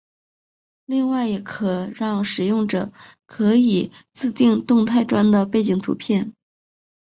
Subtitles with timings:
[0.87, 1.43] 另外也
[1.93, 2.91] 让使用者
[3.27, 6.33] 可以自订动态砖的背景图片。